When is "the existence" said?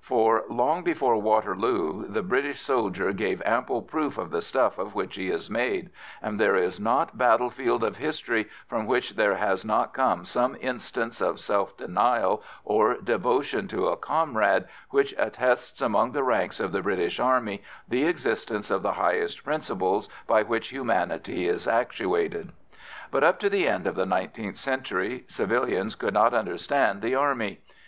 17.88-18.70